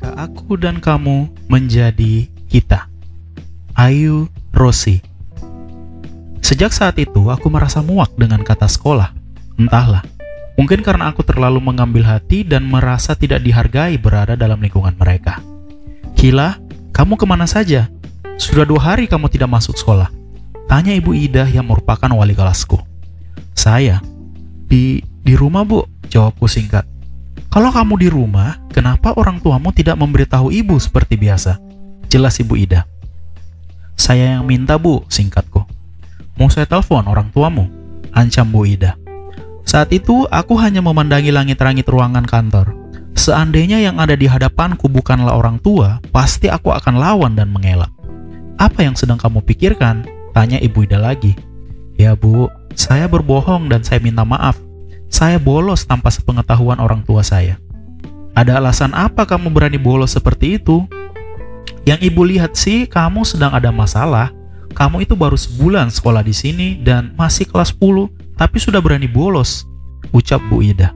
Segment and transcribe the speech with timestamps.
[0.00, 2.88] Jika aku dan kamu menjadi kita.
[3.76, 5.04] Ayu Rosi.
[6.40, 9.12] Sejak saat itu aku merasa muak dengan kata sekolah.
[9.60, 10.00] Entahlah,
[10.56, 15.44] mungkin karena aku terlalu mengambil hati dan merasa tidak dihargai berada dalam lingkungan mereka.
[16.16, 16.56] Kila,
[16.96, 17.92] kamu ke mana saja?
[18.40, 20.08] Sudah dua hari kamu tidak masuk sekolah.
[20.64, 22.80] Tanya Ibu Ida yang merupakan wali kelasku.
[23.52, 24.00] Saya,
[24.64, 26.88] di di rumah bu, jawabku singkat.
[27.50, 31.58] Kalau kamu di rumah, kenapa orang tuamu tidak memberitahu ibu seperti biasa?
[32.06, 32.86] Jelas ibu Ida.
[33.98, 35.66] Saya yang minta bu, singkatku.
[36.38, 37.66] Mau saya telepon orang tuamu?
[38.14, 38.94] Ancam Bu Ida.
[39.66, 42.70] Saat itu, aku hanya memandangi langit-langit ruangan kantor.
[43.18, 47.90] Seandainya yang ada di hadapanku bukanlah orang tua, pasti aku akan lawan dan mengelak.
[48.62, 50.06] Apa yang sedang kamu pikirkan?
[50.30, 51.34] Tanya Ibu Ida lagi.
[51.98, 52.46] Ya bu,
[52.78, 54.69] saya berbohong dan saya minta maaf.
[55.10, 57.58] Saya bolos tanpa sepengetahuan orang tua saya.
[58.32, 60.86] Ada alasan apa kamu berani bolos seperti itu?
[61.82, 64.30] Yang ibu lihat sih, kamu sedang ada masalah.
[64.70, 68.06] Kamu itu baru sebulan sekolah di sini dan masih kelas 10,
[68.38, 69.66] tapi sudah berani bolos.
[70.14, 70.94] Ucap Bu Ida.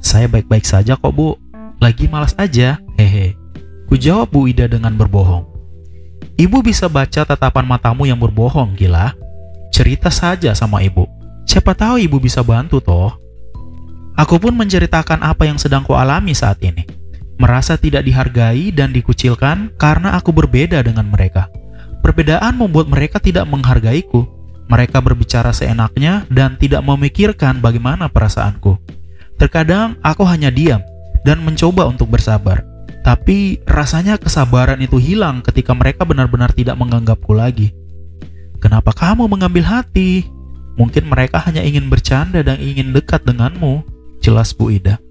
[0.00, 1.36] Saya baik-baik saja kok bu,
[1.84, 3.36] lagi malas aja, hehe.
[3.84, 5.44] Ku jawab Bu Ida dengan berbohong.
[6.38, 9.12] Ibu bisa baca tatapan matamu yang berbohong, gila.
[9.68, 11.17] Cerita saja sama ibu.
[11.48, 13.16] Siapa tahu ibu bisa bantu toh.
[14.20, 16.84] Aku pun menceritakan apa yang sedang kualami saat ini.
[17.40, 21.48] Merasa tidak dihargai dan dikucilkan karena aku berbeda dengan mereka.
[22.04, 24.28] Perbedaan membuat mereka tidak menghargaiku.
[24.68, 28.76] Mereka berbicara seenaknya dan tidak memikirkan bagaimana perasaanku.
[29.40, 30.84] Terkadang aku hanya diam
[31.24, 32.60] dan mencoba untuk bersabar.
[33.00, 37.72] Tapi rasanya kesabaran itu hilang ketika mereka benar-benar tidak menganggapku lagi.
[38.60, 40.37] Kenapa kamu mengambil hati?
[40.78, 43.82] Mungkin mereka hanya ingin bercanda dan ingin dekat denganmu.
[44.22, 45.02] Jelas Bu Ida.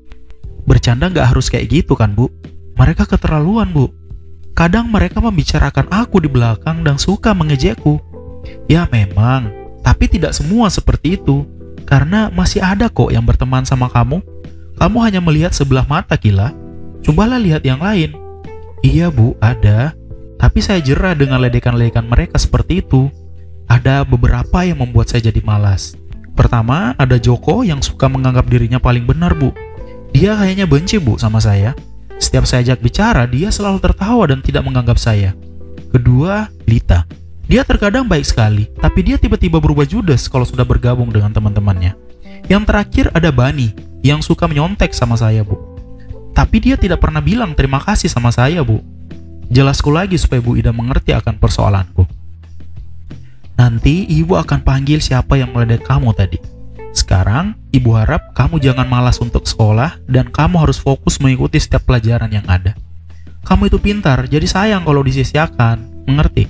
[0.63, 2.31] Bercanda nggak harus kayak gitu kan Bu?
[2.79, 3.91] Mereka keterlaluan Bu.
[4.55, 7.99] Kadang mereka membicarakan aku di belakang dan suka mengejekku.
[8.71, 9.51] Ya memang,
[9.83, 11.43] tapi tidak semua seperti itu.
[11.83, 14.23] Karena masih ada kok yang berteman sama kamu.
[14.79, 16.55] Kamu hanya melihat sebelah mata gila.
[17.03, 18.15] Cobalah lihat yang lain.
[18.83, 19.95] Iya bu, ada.
[20.37, 23.09] Tapi saya jerah dengan ledekan-ledekan mereka seperti itu
[23.67, 25.93] ada beberapa yang membuat saya jadi malas.
[26.33, 29.51] Pertama, ada Joko yang suka menganggap dirinya paling benar, Bu.
[30.15, 31.75] Dia kayaknya benci, Bu, sama saya.
[32.17, 35.35] Setiap saya ajak bicara, dia selalu tertawa dan tidak menganggap saya.
[35.91, 37.05] Kedua, Lita.
[37.47, 41.95] Dia terkadang baik sekali, tapi dia tiba-tiba berubah judes kalau sudah bergabung dengan teman-temannya.
[42.51, 43.71] Yang terakhir ada Bani,
[44.03, 45.55] yang suka menyontek sama saya, Bu.
[46.35, 48.83] Tapi dia tidak pernah bilang terima kasih sama saya, Bu.
[49.47, 52.16] Jelasku lagi supaya Bu Ida mengerti akan persoalanku.
[53.57, 56.37] Nanti ibu akan panggil siapa yang meledek kamu tadi.
[56.93, 62.29] Sekarang, ibu harap kamu jangan malas untuk sekolah dan kamu harus fokus mengikuti setiap pelajaran
[62.29, 62.77] yang ada.
[63.41, 66.05] Kamu itu pintar, jadi sayang kalau disisiakan.
[66.05, 66.45] Mengerti?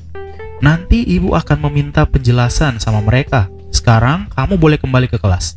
[0.59, 3.47] Nanti ibu akan meminta penjelasan sama mereka.
[3.72, 5.56] Sekarang, kamu boleh kembali ke kelas.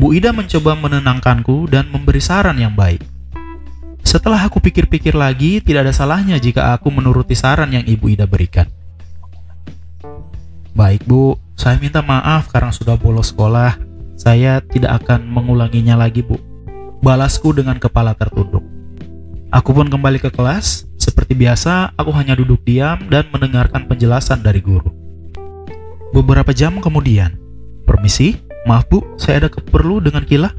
[0.00, 3.04] Bu Ida mencoba menenangkanku dan memberi saran yang baik.
[4.00, 8.64] Setelah aku pikir-pikir lagi, tidak ada salahnya jika aku menuruti saran yang Ibu Ida berikan.
[10.70, 13.74] Baik bu, saya minta maaf karena sudah bolos sekolah.
[14.14, 16.38] Saya tidak akan mengulanginya lagi bu.
[17.02, 18.62] Balasku dengan kepala tertunduk.
[19.50, 20.86] Aku pun kembali ke kelas.
[21.00, 24.86] Seperti biasa, aku hanya duduk diam dan mendengarkan penjelasan dari guru.
[26.12, 27.34] Beberapa jam kemudian,
[27.88, 28.36] permisi,
[28.68, 30.52] maaf bu, saya ada keperlu dengan Kila.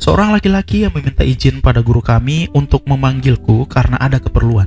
[0.00, 4.66] Seorang laki-laki yang meminta izin pada guru kami untuk memanggilku karena ada keperluan.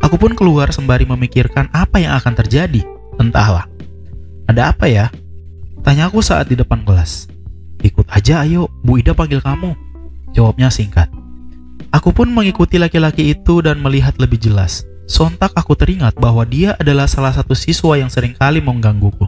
[0.00, 2.84] Aku pun keluar sembari memikirkan apa yang akan terjadi.
[3.16, 3.66] Entahlah,
[4.46, 5.10] ada apa ya?
[5.82, 7.30] Tanya aku saat di depan kelas.
[7.82, 9.74] Ikut aja ayo, Bu Ida panggil kamu.
[10.34, 11.10] Jawabnya singkat.
[11.94, 14.86] Aku pun mengikuti laki-laki itu dan melihat lebih jelas.
[15.06, 19.26] Sontak aku teringat bahwa dia adalah salah satu siswa yang sering kali menggangguku.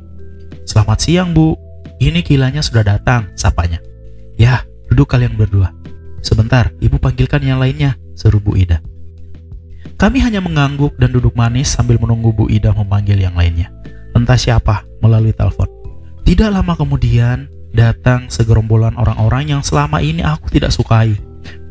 [0.66, 1.54] Selamat siang, Bu.
[1.98, 3.78] Ini kilanya sudah datang, sapanya.
[4.38, 5.70] Ya, duduk kalian berdua.
[6.22, 8.82] Sebentar, ibu panggilkan yang lainnya, seru Bu Ida.
[9.98, 13.70] Kami hanya mengangguk dan duduk manis sambil menunggu Bu Ida memanggil yang lainnya
[14.18, 15.70] entah siapa melalui telepon.
[16.26, 21.16] Tidak lama kemudian, datang segerombolan orang-orang yang selama ini aku tidak sukai.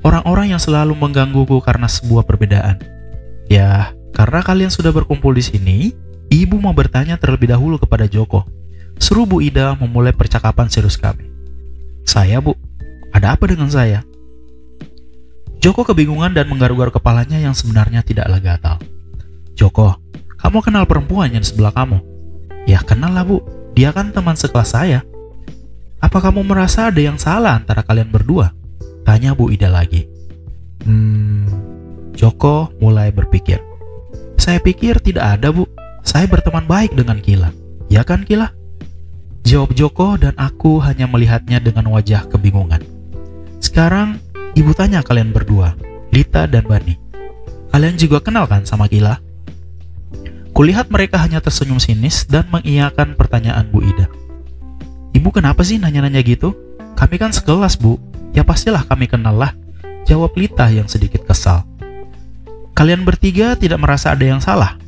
[0.01, 2.79] Orang-orang yang selalu menggangguku karena sebuah perbedaan.
[3.51, 5.77] Ya, karena kalian sudah berkumpul di sini,
[6.31, 8.47] ibu mau bertanya terlebih dahulu kepada Joko.
[8.97, 11.29] Seru Bu Ida memulai percakapan serius kami.
[12.07, 12.57] Saya bu,
[13.13, 14.01] ada apa dengan saya?
[15.61, 18.77] Joko kebingungan dan menggaruk-garuk kepalanya yang sebenarnya tidaklah gatal.
[19.57, 19.97] Joko,
[20.37, 22.16] kamu kenal perempuan yang di sebelah kamu?
[22.67, 23.39] Ya kenal lah bu,
[23.71, 25.07] dia kan teman sekelas saya.
[26.03, 28.53] Apa kamu merasa ada yang salah antara kalian berdua?
[29.07, 30.05] Tanya Bu Ida lagi.
[30.83, 31.47] Hmm,
[32.13, 33.63] Joko mulai berpikir.
[34.35, 35.65] Saya pikir tidak ada, Bu.
[36.05, 37.49] Saya berteman baik dengan Kila.
[37.87, 38.51] Ya kan, Kila?
[39.47, 42.83] Jawab Joko dan aku hanya melihatnya dengan wajah kebingungan.
[43.63, 44.19] Sekarang,
[44.53, 45.73] ibu tanya kalian berdua,
[46.11, 46.95] Lita dan Bani.
[47.71, 49.19] Kalian juga kenal kan sama Kila?
[50.57, 54.09] Kulihat mereka hanya tersenyum sinis dan mengiyakan pertanyaan Bu Ida.
[55.13, 56.57] Ibu kenapa sih nanya-nanya gitu?
[56.97, 58.01] Kami kan sekelas, Bu.
[58.33, 59.53] Ya pastilah kami kenal lah.
[60.09, 61.61] Jawab Lita yang sedikit kesal.
[62.73, 64.81] Kalian bertiga tidak merasa ada yang salah.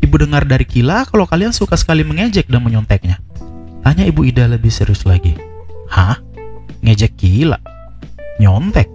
[0.00, 3.20] Ibu dengar dari Kila kalau kalian suka sekali mengejek dan menyonteknya.
[3.84, 5.36] Tanya Ibu Ida lebih serius lagi.
[5.92, 6.24] Hah?
[6.80, 7.60] Ngejek Kila?
[8.40, 8.88] Nyontek?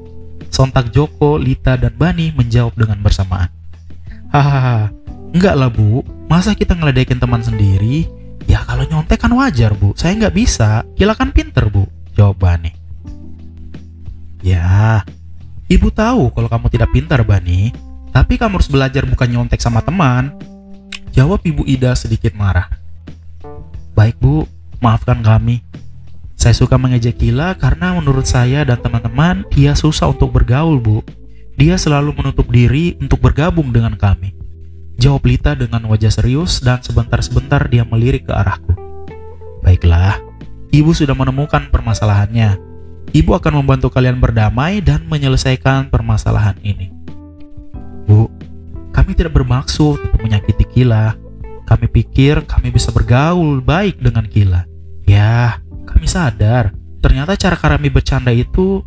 [0.49, 3.53] Sontak Joko, Lita, dan Bani menjawab dengan bersamaan.
[4.33, 4.96] Hahaha,
[5.37, 8.09] enggak lah bu, masa kita ngeledekin teman sendiri?
[8.49, 11.85] Ya kalau nyontek kan wajar bu, saya nggak bisa, Kila kan pinter bu,
[12.17, 12.73] jawab Bani.
[14.41, 15.05] Ya,
[15.69, 17.69] ibu tahu kalau kamu tidak pintar Bani,
[18.09, 20.33] tapi kamu harus belajar bukan nyontek sama teman.
[21.13, 22.69] Jawab ibu Ida sedikit marah.
[23.93, 24.45] Baik bu,
[24.81, 25.61] maafkan kami,
[26.37, 31.01] saya suka mengejek Kila karena menurut saya dan teman-teman dia susah untuk bergaul, Bu.
[31.57, 34.36] Dia selalu menutup diri untuk bergabung dengan kami.
[34.97, 38.73] Jawab Lita dengan wajah serius dan sebentar-sebentar dia melirik ke arahku.
[39.61, 40.17] Baiklah,
[40.73, 42.57] ibu sudah menemukan permasalahannya.
[43.13, 46.89] Ibu akan membantu kalian berdamai dan menyelesaikan permasalahan ini.
[48.09, 48.25] Bu,
[48.89, 51.13] kami tidak bermaksud untuk menyakiti Kila.
[51.69, 54.65] Kami pikir kami bisa bergaul baik dengan Kila.
[55.05, 56.73] Ya, kami sadar,
[57.05, 58.81] ternyata cara kami bercanda itu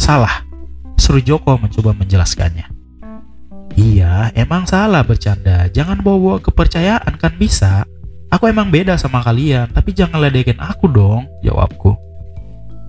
[0.00, 0.48] salah.
[0.96, 2.79] Seru Joko mencoba menjelaskannya.
[3.80, 5.64] Iya, emang salah bercanda.
[5.72, 7.88] Jangan bawa-bawa kepercayaan kan bisa.
[8.28, 11.96] Aku emang beda sama kalian, tapi jangan ledekin aku dong, jawabku.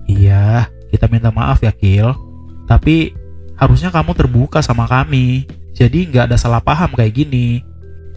[0.04, 2.12] Iya, kita minta maaf ya, Kil.
[2.68, 3.16] Tapi
[3.56, 5.48] harusnya kamu terbuka sama kami.
[5.72, 7.64] Jadi nggak ada salah paham kayak gini.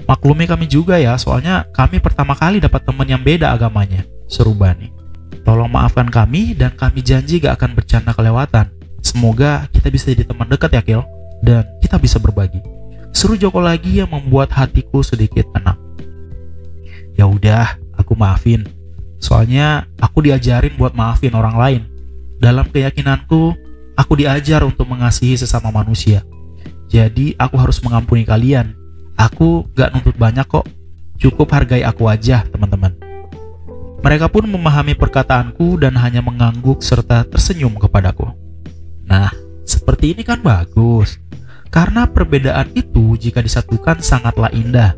[0.04, 4.04] Maklumi kami juga ya, soalnya kami pertama kali dapat teman yang beda agamanya.
[4.28, 4.92] Seru Bani.
[5.48, 8.68] Tolong maafkan kami dan kami janji gak akan bercanda kelewatan.
[9.00, 11.06] Semoga kita bisa jadi teman dekat ya Kil
[11.46, 12.60] dan kita bisa berbagi.
[13.14, 15.78] Seru Joko lagi yang membuat hatiku sedikit tenang.
[17.16, 18.68] Ya udah, aku maafin.
[19.22, 21.82] Soalnya aku diajarin buat maafin orang lain.
[22.42, 23.56] Dalam keyakinanku,
[23.96, 26.26] aku diajar untuk mengasihi sesama manusia.
[26.92, 28.76] Jadi aku harus mengampuni kalian.
[29.16, 30.68] Aku gak nuntut banyak kok.
[31.16, 32.92] Cukup hargai aku aja, teman-teman.
[34.04, 38.28] Mereka pun memahami perkataanku dan hanya mengangguk serta tersenyum kepadaku.
[39.08, 39.32] Nah,
[39.66, 41.18] seperti ini kan bagus.
[41.76, 44.96] Karena perbedaan itu jika disatukan sangatlah indah.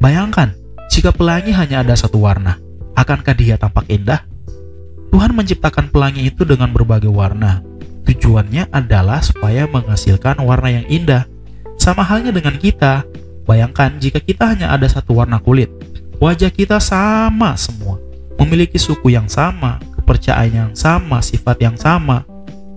[0.00, 0.56] Bayangkan,
[0.88, 2.56] jika pelangi hanya ada satu warna,
[2.96, 4.24] akankah dia tampak indah?
[5.12, 7.60] Tuhan menciptakan pelangi itu dengan berbagai warna.
[8.08, 11.28] Tujuannya adalah supaya menghasilkan warna yang indah.
[11.76, 13.04] Sama halnya dengan kita.
[13.44, 15.68] Bayangkan jika kita hanya ada satu warna kulit,
[16.16, 18.00] wajah kita sama semua
[18.40, 22.24] memiliki suku yang sama, kepercayaan yang sama, sifat yang sama.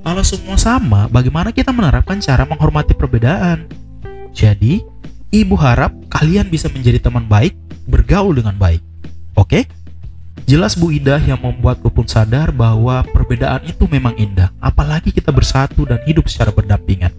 [0.01, 3.67] Kalau semua sama, bagaimana kita menerapkan cara menghormati perbedaan?
[4.31, 4.81] Jadi,
[5.33, 7.57] ibu harap kalian bisa menjadi teman baik,
[7.89, 8.81] bergaul dengan baik.
[9.33, 9.65] Oke?
[10.47, 15.83] Jelas Bu Ida yang membuatku pun sadar bahwa perbedaan itu memang indah, apalagi kita bersatu
[15.83, 17.11] dan hidup secara berdampingan.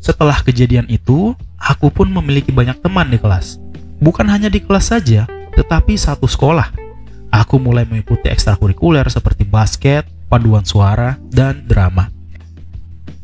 [0.00, 3.60] Setelah kejadian itu, aku pun memiliki banyak teman di kelas.
[4.00, 6.84] Bukan hanya di kelas saja, tetapi satu sekolah
[7.34, 12.10] Aku mulai mengikuti ekstrakurikuler seperti basket, paduan suara, dan drama.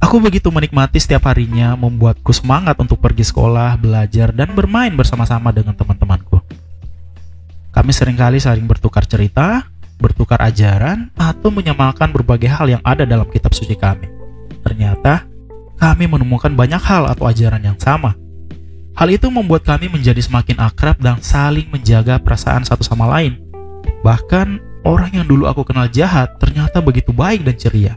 [0.00, 5.76] Aku begitu menikmati setiap harinya membuatku semangat untuk pergi sekolah, belajar, dan bermain bersama-sama dengan
[5.76, 6.40] teman-temanku.
[7.71, 9.69] Kami sering kali saling bertukar cerita,
[10.00, 14.09] bertukar ajaran, atau menyamalkan berbagai hal yang ada dalam kitab suci kami.
[14.64, 15.28] Ternyata,
[15.76, 18.16] kami menemukan banyak hal atau ajaran yang sama.
[18.97, 23.50] Hal itu membuat kami menjadi semakin akrab dan saling menjaga perasaan satu sama lain
[24.00, 27.94] Bahkan orang yang dulu aku kenal jahat ternyata begitu baik dan ceria.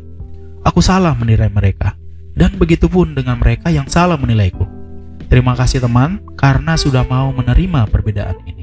[0.63, 1.95] Aku salah menilai mereka,
[2.33, 4.63] dan begitu pun dengan mereka yang salah menilaiku.
[5.27, 8.62] Terima kasih teman, karena sudah mau menerima perbedaan ini.